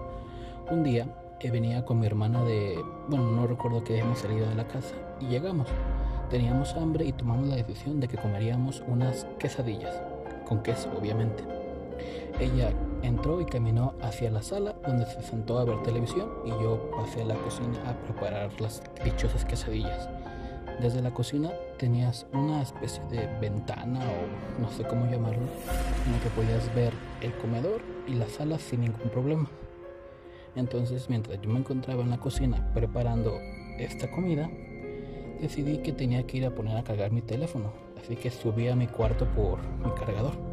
Un 0.70 0.84
día 0.84 1.08
eh, 1.39 1.50
venía 1.50 1.86
con 1.86 2.00
mi 2.00 2.06
hermana 2.06 2.44
de... 2.44 2.77
Bueno, 3.08 3.32
no 3.32 3.48
recuerdo 3.48 3.84
que 3.86 3.98
hemos 3.98 4.20
salido 4.20 4.48
de 4.50 4.56
la 4.56 4.67
casa 4.67 4.94
y 5.22 5.27
llegamos. 5.27 5.70
Teníamos 6.29 6.74
hambre 6.74 7.06
y 7.06 7.13
tomamos 7.13 7.48
la 7.48 7.56
decisión 7.56 8.01
de 8.01 8.10
que 8.10 8.17
comeríamos 8.17 8.84
unas 8.88 9.25
quesadillas, 9.39 10.01
con 10.46 10.62
queso 10.62 10.91
obviamente. 11.00 11.44
Ella 12.39 12.74
entró 13.04 13.42
y 13.42 13.46
caminó 13.46 13.94
hacia 14.01 14.32
la 14.32 14.42
sala 14.42 14.75
donde 14.86 15.06
se 15.06 15.22
sentó 15.22 15.60
a 15.60 15.66
ver 15.66 15.82
televisión 15.84 16.30
y 16.46 16.50
yo 16.50 16.92
pasé 16.92 17.22
a 17.22 17.25
la 17.25 17.36
cocina 17.36 17.77
a 17.89 17.94
preparar 18.04 18.50
las 18.60 18.82
dichosas 19.04 19.46
quesadillas. 19.46 20.10
Desde 20.82 21.01
la 21.01 21.12
cocina 21.12 21.51
tenías 21.80 22.27
una 22.34 22.62
especie 22.62 23.04
de 23.06 23.25
ventana 23.39 24.00
o 24.00 24.62
no 24.62 24.70
sé 24.70 24.84
cómo 24.84 25.10
llamarlo, 25.10 25.42
en 26.06 26.12
la 26.12 26.20
que 26.20 26.30
podías 26.36 26.74
ver 26.75 26.94
el 27.22 27.34
comedor 27.38 27.82
y 28.08 28.13
la 28.13 28.27
sala 28.27 28.60
sin 28.60 28.82
ningún 28.82 29.10
problema. 29.10 29.50
Entonces, 30.56 31.10
mientras 31.10 31.42
yo 31.42 31.50
me 31.50 31.60
encontraba 31.60 32.04
en 32.04 32.12
la 32.12 32.18
cocina 32.18 32.72
preparando 32.74 33.39
esta 33.80 34.10
comida, 34.12 34.50
decidí 35.42 35.80
que 35.80 35.94
tenía 35.94 36.25
que 36.27 36.38
ir 36.38 36.46
a 36.46 36.56
poner 36.56 36.77
a 36.77 36.84
cargar 36.84 37.12
mi 37.12 37.22
teléfono, 37.22 37.72
así 38.00 38.16
que 38.16 38.30
subí 38.30 38.68
a 38.68 38.75
mi 38.75 38.88
cuarto 38.88 39.25
por 39.36 39.60
mi 39.84 39.92
cargador. 39.92 40.47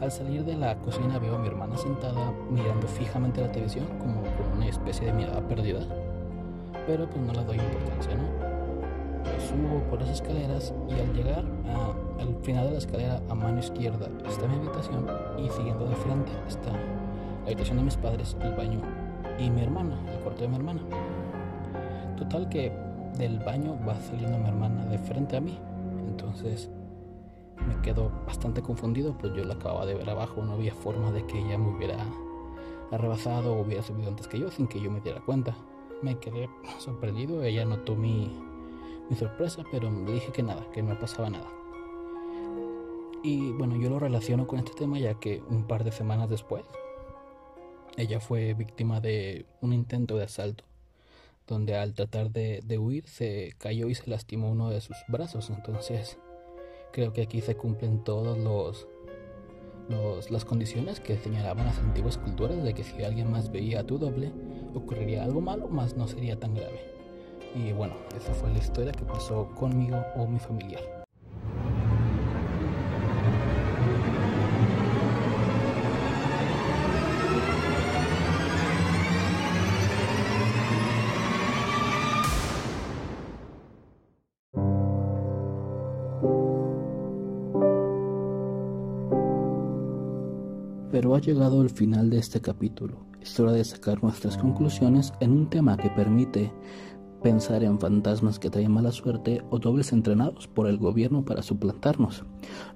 Al 0.00 0.10
salir 0.10 0.44
de 0.44 0.56
la 0.56 0.76
cocina 0.76 1.18
veo 1.18 1.36
a 1.36 1.38
mi 1.38 1.48
hermana 1.48 1.76
sentada 1.76 2.32
mirando 2.50 2.86
fijamente 2.86 3.40
la 3.40 3.50
televisión 3.50 3.86
como 3.98 4.22
con 4.22 4.56
una 4.56 4.68
especie 4.68 5.06
de 5.06 5.12
mirada 5.12 5.40
perdida, 5.48 5.80
pero 6.86 7.08
pues 7.08 7.24
no 7.24 7.32
le 7.32 7.44
doy 7.44 7.56
importancia, 7.56 8.14
¿no? 8.14 8.54
subo 9.48 9.80
por 9.90 10.00
las 10.00 10.10
escaleras 10.10 10.74
y 10.88 10.92
al 10.94 11.12
llegar 11.14 11.44
al 12.20 12.34
final 12.42 12.66
de 12.66 12.72
la 12.72 12.78
escalera 12.78 13.20
a 13.28 13.34
mano 13.34 13.58
izquierda 13.58 14.08
está 14.26 14.46
mi 14.46 14.56
habitación 14.56 15.06
y 15.38 15.48
siguiendo 15.50 15.86
de 15.86 15.96
frente 15.96 16.32
está 16.48 16.72
la 16.72 17.46
habitación 17.46 17.78
de 17.78 17.84
mis 17.84 17.96
padres, 17.96 18.36
el 18.40 18.54
baño 18.54 18.80
y 19.38 19.50
mi 19.50 19.62
hermana, 19.62 19.98
el 20.12 20.20
cuarto 20.20 20.42
de 20.42 20.48
mi 20.48 20.56
hermana. 20.56 20.80
Total 22.16 22.48
que 22.48 22.72
del 23.18 23.38
baño 23.40 23.76
va 23.86 24.00
saliendo 24.00 24.38
mi 24.38 24.48
hermana 24.48 24.86
de 24.86 24.98
frente 24.98 25.36
a 25.36 25.40
mí. 25.40 25.58
Entonces 26.08 26.70
me 27.66 27.80
quedo 27.82 28.10
bastante 28.26 28.62
confundido, 28.62 29.16
pues 29.18 29.32
yo 29.34 29.44
la 29.44 29.54
acababa 29.54 29.86
de 29.86 29.94
ver 29.94 30.08
abajo, 30.08 30.42
no 30.42 30.52
había 30.52 30.74
forma 30.74 31.10
de 31.10 31.26
que 31.26 31.38
ella 31.38 31.58
me 31.58 31.76
hubiera 31.76 32.06
arrebasado 32.90 33.54
o 33.54 33.62
hubiera 33.62 33.82
subido 33.82 34.08
antes 34.08 34.28
que 34.28 34.38
yo 34.38 34.50
sin 34.50 34.66
que 34.66 34.80
yo 34.80 34.90
me 34.90 35.00
diera 35.00 35.20
cuenta. 35.20 35.56
Me 36.02 36.18
quedé 36.18 36.48
sorprendido, 36.78 37.42
ella 37.42 37.64
notó 37.64 37.96
mi 37.96 38.30
mi 39.08 39.16
sorpresa, 39.16 39.64
pero 39.70 39.90
le 39.90 40.12
dije 40.12 40.32
que 40.32 40.42
nada, 40.42 40.66
que 40.72 40.82
no 40.82 40.98
pasaba 40.98 41.30
nada. 41.30 41.48
Y 43.22 43.52
bueno, 43.52 43.76
yo 43.76 43.88
lo 43.88 43.98
relaciono 43.98 44.46
con 44.46 44.58
este 44.58 44.72
tema 44.72 44.98
ya 44.98 45.14
que 45.14 45.42
un 45.48 45.66
par 45.66 45.84
de 45.84 45.92
semanas 45.92 46.28
después, 46.28 46.64
ella 47.96 48.20
fue 48.20 48.54
víctima 48.54 49.00
de 49.00 49.46
un 49.60 49.72
intento 49.72 50.16
de 50.16 50.24
asalto, 50.24 50.64
donde 51.46 51.76
al 51.76 51.94
tratar 51.94 52.30
de, 52.30 52.62
huir 52.78 53.06
se 53.06 53.54
cayó 53.58 53.88
y 53.88 53.94
se 53.94 54.10
lastimó 54.10 54.50
uno 54.50 54.70
de 54.70 54.80
sus 54.80 54.96
brazos. 55.08 55.50
Entonces, 55.50 56.18
creo 56.94 57.12
que 57.12 57.22
aquí 57.22 57.40
se 57.40 57.56
cumplen 57.56 58.04
todas 58.04 58.38
los, 58.38 58.86
los, 59.88 60.30
las 60.30 60.44
condiciones 60.44 61.00
que 61.00 61.18
señalaban 61.18 61.66
las 61.66 61.78
antiguas 61.80 62.16
culturas 62.18 62.62
de 62.62 62.72
que 62.72 62.84
si 62.84 63.02
alguien 63.02 63.32
más 63.32 63.50
veía 63.50 63.80
a 63.80 63.84
tu 63.84 63.98
doble, 63.98 64.30
ocurriría 64.74 65.24
algo 65.24 65.40
malo, 65.40 65.66
más 65.66 65.96
no 65.96 66.06
sería 66.06 66.38
tan 66.38 66.54
grave. 66.54 66.80
Y 67.56 67.72
bueno, 67.72 67.94
esa 68.16 68.32
fue 68.32 68.48
la 68.50 68.58
historia 68.58 68.92
que 68.92 69.04
pasó 69.04 69.48
conmigo 69.56 70.04
o 70.14 70.28
mi 70.28 70.38
familiar. 70.38 70.93
Llegado 91.24 91.62
el 91.62 91.70
final 91.70 92.10
de 92.10 92.18
este 92.18 92.42
capítulo. 92.42 92.98
Es 93.22 93.40
hora 93.40 93.52
de 93.52 93.64
sacar 93.64 94.02
nuestras 94.02 94.36
conclusiones 94.36 95.14
en 95.20 95.30
un 95.30 95.48
tema 95.48 95.78
que 95.78 95.88
permite 95.88 96.52
pensar 97.22 97.64
en 97.64 97.80
fantasmas 97.80 98.38
que 98.38 98.50
traen 98.50 98.70
mala 98.70 98.92
suerte 98.92 99.42
o 99.48 99.58
dobles 99.58 99.94
entrenados 99.94 100.48
por 100.48 100.66
el 100.66 100.76
gobierno 100.76 101.24
para 101.24 101.40
suplantarnos. 101.40 102.26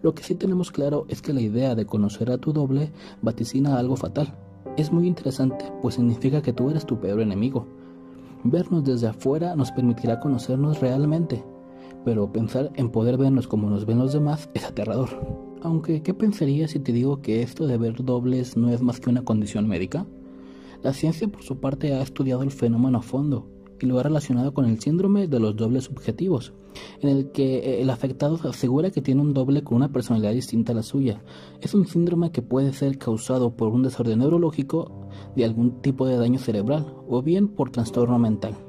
Lo 0.00 0.14
que 0.14 0.22
sí 0.22 0.34
tenemos 0.34 0.70
claro 0.70 1.04
es 1.10 1.20
que 1.20 1.34
la 1.34 1.42
idea 1.42 1.74
de 1.74 1.84
conocer 1.84 2.30
a 2.30 2.38
tu 2.38 2.54
doble 2.54 2.90
vaticina 3.20 3.78
algo 3.78 3.96
fatal. 3.96 4.34
Es 4.78 4.90
muy 4.92 5.06
interesante, 5.06 5.70
pues 5.82 5.96
significa 5.96 6.40
que 6.40 6.54
tú 6.54 6.70
eres 6.70 6.86
tu 6.86 6.98
peor 6.98 7.20
enemigo. 7.20 7.66
Vernos 8.44 8.82
desde 8.82 9.08
afuera 9.08 9.56
nos 9.56 9.72
permitirá 9.72 10.20
conocernos 10.20 10.80
realmente, 10.80 11.44
pero 12.02 12.32
pensar 12.32 12.70
en 12.76 12.88
poder 12.88 13.18
vernos 13.18 13.46
como 13.46 13.68
nos 13.68 13.84
ven 13.84 13.98
los 13.98 14.14
demás 14.14 14.48
es 14.54 14.64
aterrador. 14.64 15.47
Aunque, 15.62 16.02
¿qué 16.02 16.14
pensarías 16.14 16.70
si 16.70 16.78
te 16.78 16.92
digo 16.92 17.20
que 17.20 17.42
esto 17.42 17.66
de 17.66 17.78
ver 17.78 18.04
dobles 18.04 18.56
no 18.56 18.70
es 18.70 18.80
más 18.80 19.00
que 19.00 19.10
una 19.10 19.24
condición 19.24 19.66
médica? 19.66 20.06
La 20.82 20.92
ciencia 20.92 21.26
por 21.26 21.42
su 21.42 21.58
parte 21.58 21.94
ha 21.94 22.02
estudiado 22.02 22.42
el 22.44 22.52
fenómeno 22.52 22.98
a 22.98 23.02
fondo 23.02 23.48
y 23.80 23.86
lo 23.86 23.98
ha 23.98 24.04
relacionado 24.04 24.54
con 24.54 24.66
el 24.66 24.80
síndrome 24.80 25.26
de 25.26 25.40
los 25.40 25.56
dobles 25.56 25.84
subjetivos, 25.84 26.52
en 27.00 27.08
el 27.08 27.32
que 27.32 27.58
eh, 27.58 27.82
el 27.82 27.90
afectado 27.90 28.38
asegura 28.48 28.90
que 28.90 29.02
tiene 29.02 29.20
un 29.20 29.34
doble 29.34 29.64
con 29.64 29.76
una 29.76 29.92
personalidad 29.92 30.32
distinta 30.32 30.72
a 30.72 30.76
la 30.76 30.82
suya. 30.82 31.22
Es 31.60 31.74
un 31.74 31.86
síndrome 31.86 32.30
que 32.30 32.42
puede 32.42 32.72
ser 32.72 32.98
causado 32.98 33.56
por 33.56 33.68
un 33.68 33.82
desorden 33.82 34.20
neurológico 34.20 35.08
de 35.34 35.44
algún 35.44 35.80
tipo 35.82 36.06
de 36.06 36.16
daño 36.16 36.38
cerebral 36.38 36.94
o 37.08 37.22
bien 37.22 37.48
por 37.48 37.70
trastorno 37.70 38.18
mental. 38.18 38.67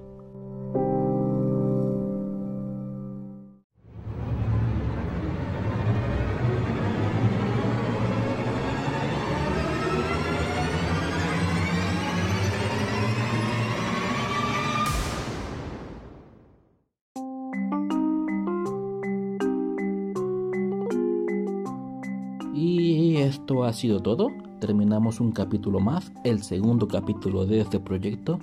Ha 23.69 23.73
sido 23.73 23.99
todo. 23.99 24.31
Terminamos 24.59 25.19
un 25.19 25.31
capítulo 25.31 25.79
más, 25.79 26.11
el 26.23 26.41
segundo 26.41 26.87
capítulo 26.87 27.45
de 27.45 27.61
este 27.61 27.79
proyecto. 27.79 28.39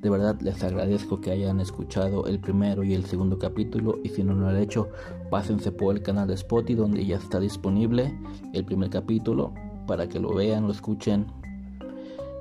De 0.00 0.08
verdad 0.08 0.40
les 0.40 0.64
agradezco 0.64 1.20
que 1.20 1.30
hayan 1.30 1.60
escuchado 1.60 2.26
el 2.26 2.40
primero 2.40 2.82
y 2.82 2.94
el 2.94 3.04
segundo 3.04 3.38
capítulo 3.38 3.98
y 4.02 4.08
si 4.08 4.24
no 4.24 4.32
lo 4.32 4.48
han 4.48 4.56
hecho, 4.56 4.88
pásense 5.30 5.70
por 5.70 5.94
el 5.94 6.02
canal 6.02 6.26
de 6.26 6.34
Spotify 6.34 6.74
donde 6.74 7.04
ya 7.04 7.16
está 7.16 7.38
disponible 7.38 8.18
el 8.54 8.64
primer 8.64 8.88
capítulo 8.88 9.52
para 9.86 10.08
que 10.08 10.18
lo 10.18 10.34
vean, 10.34 10.66
lo 10.66 10.72
escuchen. 10.72 11.26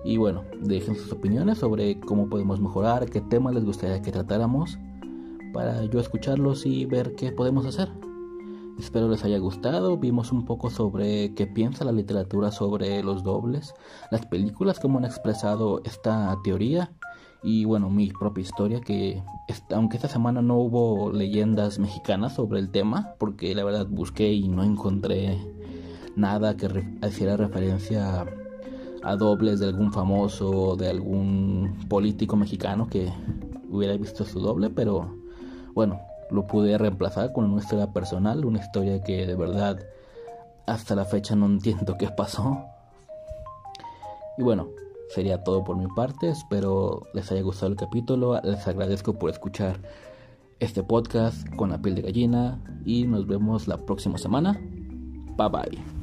Y 0.06 0.16
bueno, 0.16 0.44
dejen 0.62 0.96
sus 0.96 1.12
opiniones 1.12 1.58
sobre 1.58 2.00
cómo 2.00 2.30
podemos 2.30 2.62
mejorar, 2.62 3.10
qué 3.10 3.20
temas 3.20 3.54
les 3.54 3.66
gustaría 3.66 4.02
que 4.02 4.12
tratáramos 4.12 4.80
para 5.54 5.84
yo 5.84 6.00
escucharlos 6.00 6.66
y 6.66 6.86
ver 6.86 7.14
qué 7.16 7.34
podemos 7.34 7.66
hacer. 7.66 7.90
Espero 8.82 9.08
les 9.08 9.24
haya 9.24 9.38
gustado. 9.38 9.96
Vimos 9.98 10.32
un 10.32 10.44
poco 10.44 10.72
sobre 10.72 11.36
qué 11.36 11.46
piensa 11.46 11.86
la 11.86 11.92
literatura 11.92 12.52
sobre 12.52 13.04
los 13.04 13.24
dobles, 13.24 13.76
las 14.10 14.26
películas, 14.26 14.80
cómo 14.80 14.98
han 14.98 15.06
expresado 15.06 15.84
esta 15.86 16.36
teoría 16.44 16.92
y 17.44 17.66
bueno, 17.66 17.92
mi 17.92 18.08
propia 18.08 18.42
historia 18.42 18.82
que 18.82 19.22
aunque 19.70 19.98
esta 19.98 20.08
semana 20.08 20.42
no 20.42 20.58
hubo 20.58 21.12
leyendas 21.12 21.78
mexicanas 21.78 22.34
sobre 22.34 22.60
el 22.60 22.72
tema, 22.72 23.14
porque 23.20 23.54
la 23.54 23.64
verdad 23.64 23.86
busqué 23.88 24.34
y 24.34 24.48
no 24.48 24.64
encontré 24.64 25.40
nada 26.16 26.58
que 26.58 26.68
hiciera 27.08 27.38
referencia 27.38 28.26
a 29.04 29.16
dobles 29.16 29.60
de 29.60 29.68
algún 29.68 29.94
famoso 29.94 30.50
o 30.50 30.76
de 30.76 30.90
algún 30.90 31.78
político 31.88 32.36
mexicano 32.36 32.88
que 32.88 33.14
hubiera 33.70 33.96
visto 33.96 34.26
su 34.26 34.40
doble, 34.40 34.72
pero 34.72 35.16
bueno, 35.76 36.02
lo 36.32 36.48
pude 36.48 36.78
reemplazar 36.78 37.34
con 37.34 37.46
una 37.46 37.62
historia 37.62 37.88
personal, 37.88 38.46
una 38.46 38.60
historia 38.60 39.02
que 39.04 39.26
de 39.26 39.36
verdad 39.36 39.80
hasta 40.66 40.96
la 40.96 41.06
fecha 41.06 41.36
no 41.36 41.46
entiendo 41.46 41.98
qué 42.00 42.10
pasó. 42.10 42.66
Y 44.38 44.44
bueno, 44.44 44.70
sería 45.14 45.44
todo 45.44 45.64
por 45.64 45.78
mi 45.78 45.88
parte, 45.88 46.30
espero 46.30 47.04
les 47.14 47.32
haya 47.32 47.42
gustado 47.42 47.72
el 47.72 47.78
capítulo, 47.78 48.40
les 48.44 48.68
agradezco 48.68 49.14
por 49.14 49.30
escuchar 49.30 49.80
este 50.60 50.84
podcast 50.84 51.48
con 51.56 51.72
la 51.72 51.82
piel 51.82 51.96
de 51.96 52.04
gallina 52.04 52.60
y 52.86 53.06
nos 53.06 53.28
vemos 53.28 53.68
la 53.68 53.78
próxima 53.78 54.18
semana. 54.18 54.54
Bye 55.38 55.50
bye. 55.50 56.01